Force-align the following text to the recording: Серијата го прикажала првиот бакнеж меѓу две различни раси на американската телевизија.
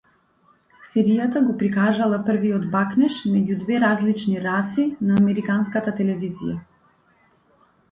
Серијата 0.91 1.43
го 1.49 1.53
прикажала 1.59 2.19
првиот 2.29 2.65
бакнеж 2.77 3.19
меѓу 3.35 3.59
две 3.61 3.83
различни 3.85 4.35
раси 4.49 4.89
на 5.11 5.21
американската 5.23 5.97
телевизија. 6.03 6.61